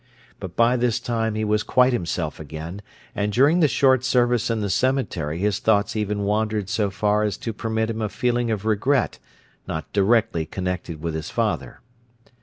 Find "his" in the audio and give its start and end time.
5.37-5.59, 11.13-11.29